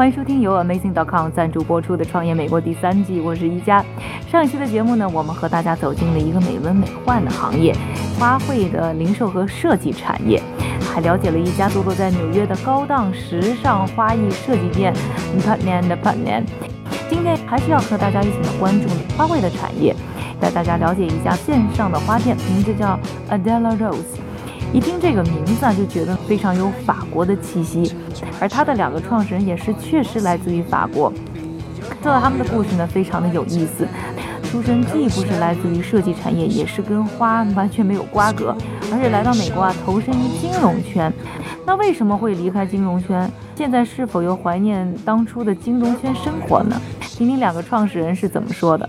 [0.00, 3.84] 欢迎收听由 Amazing.com 赞助播出的《创业美国》第三季，我是一加。
[4.32, 7.76] 上一期的节目呢，我们和大家走进了一个美轮美奂的行业——
[8.18, 10.42] 花卉的零售和设计产业，
[10.80, 14.94] 还了解了一家坐落在纽约的高档时尚花艺设计店
[15.38, 16.44] Putnam Putnam。
[17.10, 18.88] 今天还是要和大家一起来关注
[19.18, 19.94] 花卉的产业，
[20.40, 24.16] 带大家了解一家线上的花店，名字叫 Adela Rose。
[24.72, 27.92] 一听这个名字啊，就觉得非常有法国的气息，
[28.40, 31.12] 而他的两个创始人也是确实来自于法国。
[32.02, 33.86] 说到他们的故事呢，非常的有意思。
[34.44, 38.56] 出身既不是来自于设计产业，也是跟花完全没有瓜葛，
[38.92, 41.12] 而是来到美国啊，投身于金融圈。
[41.66, 43.30] 那为什么会离开金融圈？
[43.54, 46.80] 现在是否又怀念当初的金融圈生活呢？
[47.00, 48.88] 听听两个创始人是怎么说的。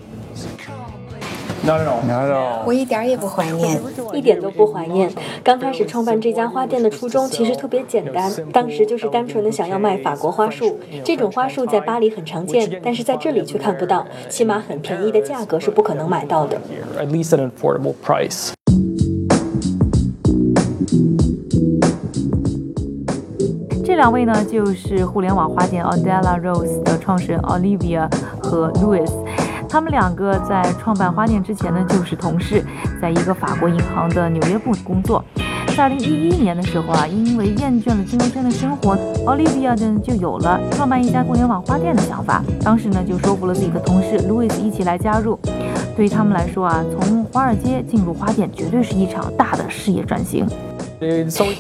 [2.65, 3.79] 我一点也不怀念，
[4.13, 5.11] 一点都不怀念。
[5.43, 10.79] 刚开始创办这家花店的初衷其实特别简单，当时就是单纯的想要卖法国花束。
[11.03, 16.59] 这种花束在巴黎很常见，但是在这里却看不到，起码很便宜的价格是不可能买到的。
[23.85, 28.09] 这两位呢，就是互联网花店 Adela Rose 的创始人 Olivia
[28.41, 29.07] 和 Louis。
[29.71, 32.61] 他们两个在创办花店之前呢，就是同事，
[33.01, 35.23] 在一个法国银行的纽约部工作。
[35.77, 42.43] 在二零一一年的时候啊，因为厌倦了金融圈的生活，Olivia 呢就有了创办一家互联网花店的想法。
[42.61, 45.39] 当时呢，就说服了自己的同事 Louis 一起来加入。
[45.95, 50.45] 对于他们来说啊，从华尔街进入花店，绝对是一场大的事业转型。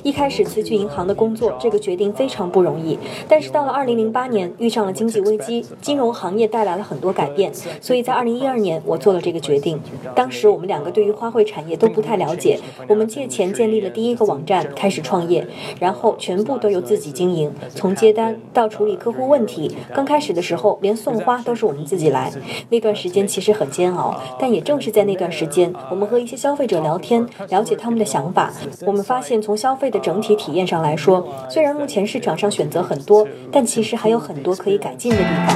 [0.03, 2.99] 一开始辞去银行的工作，这个决定非常不容易。
[3.27, 9.81] 但是到了2008年，遇上了经济危机，金融行业带来了很多改变，所以在2012年我做了这个决定。
[10.13, 15.47] 当时我们两个对于花卉产业都不太了解，我们借钱建立了第一个网站，开始创业，
[15.79, 19.75] 然后全部都由自己经营，从接单到处理客户问题。
[19.95, 22.31] 刚开始的时候，连送花都是我们自己来。
[22.69, 28.53] 那段时间其实很煎熬，但也正是在那段时间，我们和一些消费者聊天，了解他们的想法，
[28.85, 29.30] 我们发现。
[29.39, 35.55] 从消费的整体体验上来说，虽然目前市场上选择很多，但其实还有很多可以改进的地方。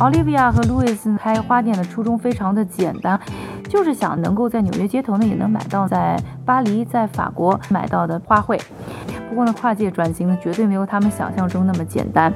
[0.00, 3.18] Olivia 和 Louis 开花店的初衷非常的简单，
[3.68, 8.60] 就是想能够在纽约街头呢也能买到在巴黎、在法国买到的花卉。
[9.28, 12.34] 不过呢，跨界转型呢绝对没有他们想象中那么简单。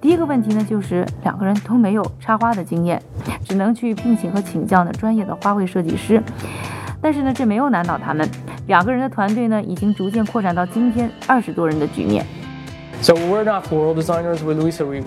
[0.00, 3.02] 第一个问题呢，就是两个人都没有插花的经验，
[3.44, 6.22] 只能去聘请和请教呢专业的花卉设计师。
[7.00, 8.28] 但是呢，这没有难倒他们，
[8.66, 12.24] 两个人的团队呢已经逐渐扩展到今天二十多人的局面。
[13.00, 14.42] So we're not for designers.
[14.44, 15.04] We Luisa we we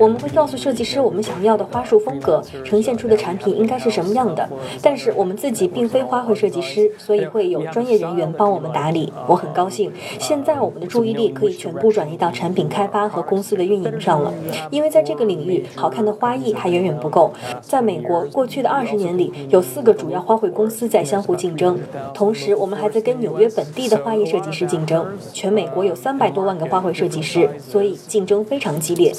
[0.00, 4.48] 我们会告诉设计师我们想要的花束风格，呈现出的产品应该是什么样的。
[4.80, 9.12] 但是我们自己并非花卉设计师，所以会有专业人员帮我们打理。
[9.26, 14.32] 我很高兴，现在我们的注意力可以全部转移到产品开发和公司的运营上了。
[14.70, 17.30] 因为在这个领域，好看的花艺还远远不够。
[17.60, 21.78] 在美国，过去的二十年里，有四个主要花卉公司在相互竞争，
[22.14, 25.06] 同时我们还在跟纽约本地的花艺设计师竞争。
[25.34, 29.12] 全美国有三百多万个花卉设计师，所以竞争非常激烈。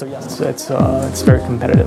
[0.78, 1.86] It's very competitive.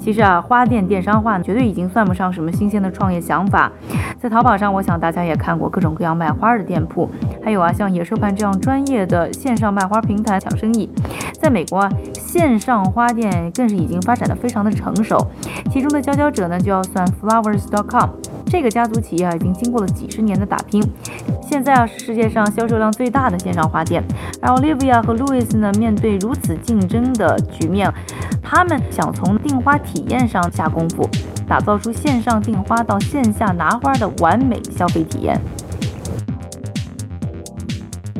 [0.00, 3.70] 其实啊，花店电商化绝对已经算不上什么新鲜的创业想法。
[4.18, 7.10] 在淘宝上，我想大家也看过各种各样卖花的店铺，
[7.44, 10.88] 还有啊，像野兽盘这样专业的线上卖花平台抢生意。
[11.34, 15.18] 在美国啊，线上花店更是已经发展的非常的成熟，
[15.70, 18.08] 其中的佼佼者呢，就要算 Flowers.com。
[18.50, 20.82] 这个家族企业啊，已经经过了几十年的打拼，
[21.42, 24.02] 现在啊是世界上销售量最大的线上花店。
[24.40, 27.92] 而 Olivia 和 Louis 呢，面对如此竞争的局面，
[28.42, 31.08] 他们想从订花体验上下功夫，
[31.46, 35.38] 打造出线上订花到线下拿花的完美消费体验。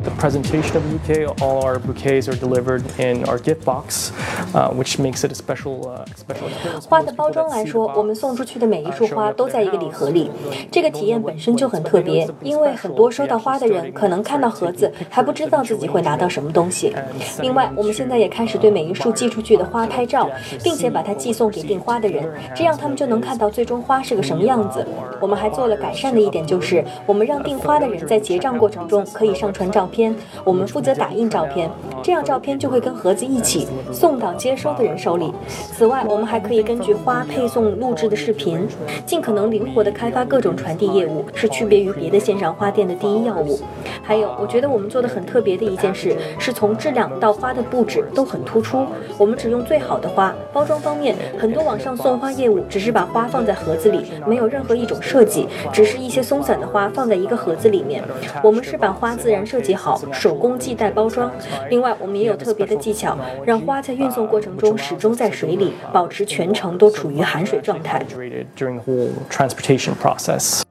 [0.03, 1.25] the presentation of bouquet.
[1.41, 4.11] All our bouquets are delivered in our gift box,
[4.53, 6.87] uh, which makes it a special, uh, special experience.
[6.87, 10.29] 花的包装来说，我们送出去的每一束花都在一个礼盒里，
[10.71, 16.93] 这个体验本身就很特别，因为很多收到花的人可能看到盒子还不知道自己会拿到什么东西。
[17.41, 20.29] 另外，我们现在也开始对每一束寄出去的花拍照，
[20.63, 24.85] 并且把它寄送给订花的人，这样他们就能看到最终花是个什么样子。
[25.21, 31.69] 我们还做了改善的一点就是，我们让订花的人在结账过程中可以上传照片，我们负责打印照片，
[32.01, 35.31] 这样照片就会跟盒子一起送到接收的人手里。
[35.47, 38.65] 此外，我们还可以根据花配送录制的视频，
[39.05, 43.59] 尽可能灵活地开发各种传递业务，是区别于别的线上花店的第一要务。
[44.01, 48.87] 还有，我觉得我们做的很特别的一件事，是从质量到花的布置都很突出。
[49.17, 50.33] 我们只用最好的花。
[50.53, 58.01] 包装方面，很多网上送花业务只是把花放在盒子里，没有任何一种设计，只是一些松散的花放在一个盒子里面。
[58.41, 61.29] 我们是把花自然设计好，手工系带包装。
[61.69, 68.05] 另外，我们也有特别的技巧，让花在运送过程中始终在水里，保持全程都处于含水状态。
[68.07, 70.61] The whole transportation process.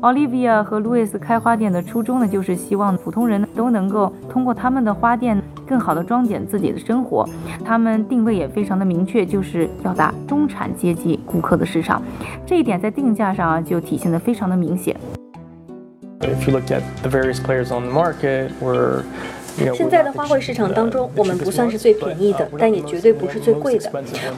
[0.00, 7.24] Olivia 和 Louis 开花店的初衷呢，就是希望普通人都能够通过他们的花店，更好的装点自己的生活。
[7.64, 12.02] 他们定位也非常的明确，就是要打中产阶级顾客的市场。
[12.44, 14.96] 这一点在定价上啊，就体现的非常的明显。
[16.42, 19.04] If you look at the various players on the market, we're
[19.74, 23.90] 现在的花卉市场当中，我们不算是最便宜的，但也绝对不是最贵的。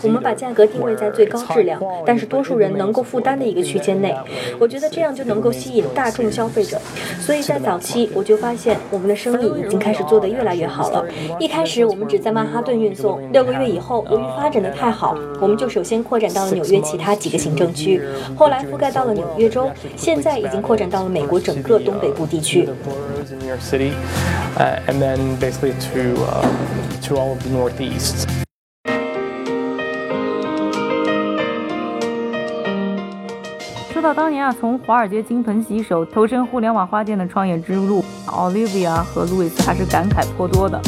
[0.03, 4.15] 我们把价格定位在最高质量，但是多数人能够负担的一个区间内。
[4.59, 6.81] 我觉得这样就能够吸引大众消费者。
[7.21, 11.05] 所以在早期，我就发现我们的生意已经开始做得越来越好了。
[11.39, 18.01] 一开始我们只在曼哈顿运送，六个月以后，由于发展的太好，我们就首先扩展到了纽约其他几个行政区，
[18.37, 22.69] 后来覆盖到了纽约州，现在已经扩展到了美国整个东北部地区。
[25.05, 26.41] Then basically to uh,
[27.03, 28.27] to all of the Northeast.
[33.93, 40.81] 说到当年啊，从华尔街金盆洗手投身互联网花店的创业之路，Olivia 和路易斯还是感慨颇多的。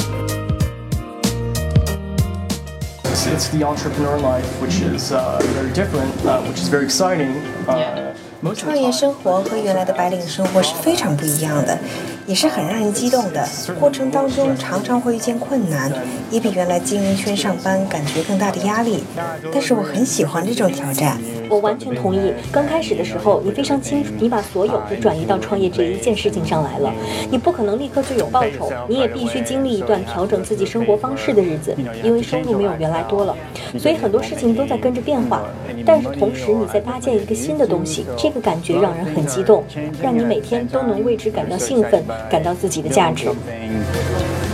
[3.29, 7.35] It's the entrepreneur life, which is uh, very different, uh, which is very exciting.
[7.67, 8.15] Uh,
[8.55, 11.77] 创业生活和原来的白领生活是非常不一样的，
[12.27, 13.47] 也是很让人激动的。
[13.79, 15.91] 过程当中常常会遇见困难，
[16.31, 19.05] 也比原来经营圈上班感觉更大的压力。
[19.53, 21.19] 但是我很喜欢这种挑战。
[21.49, 22.33] 我完全同意。
[22.51, 26.93] 刚开始的时候，你非常清楚，你把所有都转移到创业这一件事情上来了。
[27.31, 31.73] 你不可能立刻就有报酬，你也必须经历一段调整自己生活方式的日子，
[32.03, 33.37] 因为收入没有原来多了。
[33.79, 35.43] 所以很多事情都在跟着变化。
[35.85, 39.63] 但是同时你在搭建一个新的东西，这个感觉让人很激动，
[40.03, 43.29] 让你每天都能为之感到兴奋，感到自己的价值。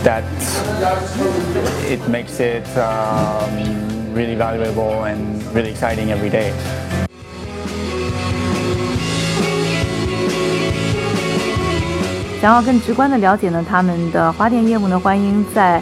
[0.05, 0.23] That
[1.89, 2.65] it makes it
[4.15, 6.53] really valuable and really exciting every day.
[12.41, 15.81] 想要更直观的了解呢他们的花店业务呢，欢迎在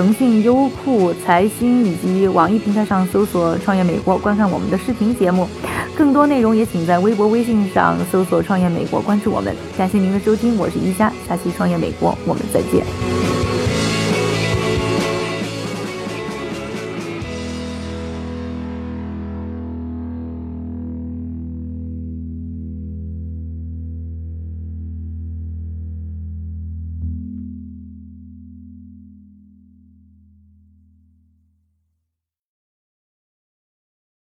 [0.00, 5.46] 腾讯、优酷、财新以及网易平台上搜索“创业美国”，观看我们的视频节目。
[5.94, 9.54] 更多内容也请在微博、微信上搜索“创业美国”，关注我们。
[9.76, 13.29] 感谢您的收听，我是一加，下期《创业美国》我们再见。